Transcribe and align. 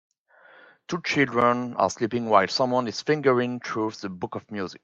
Two 0.87 0.99
children 1.05 1.75
are 1.75 1.91
sleeping 1.91 2.25
while 2.27 2.47
someone 2.47 2.87
is 2.87 3.03
fingering 3.03 3.59
through 3.59 3.91
a 4.03 4.09
book 4.09 4.33
of 4.33 4.49
music. 4.51 4.79